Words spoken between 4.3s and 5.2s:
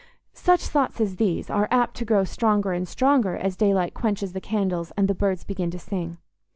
the candles and the